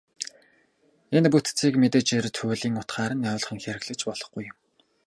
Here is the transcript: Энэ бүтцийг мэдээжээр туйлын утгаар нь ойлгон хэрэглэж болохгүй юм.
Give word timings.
Энэ 1.17 1.27
бүтцийг 1.31 1.75
мэдээжээр 1.81 2.27
туйлын 2.37 2.79
утгаар 2.81 3.11
нь 3.15 3.29
ойлгон 3.33 3.59
хэрэглэж 3.61 3.99
болохгүй 4.05 4.43
юм. 4.51 4.57